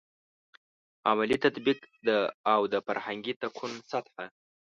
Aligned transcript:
عملي 1.09 1.37
تطبیق 1.45 1.79
او 2.53 2.61
د 2.73 2.75
فرهنګي 2.87 3.33
تکون 3.41 3.71
سطحه. 3.91 4.25